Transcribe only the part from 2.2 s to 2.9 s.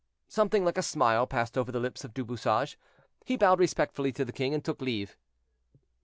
Bouchage;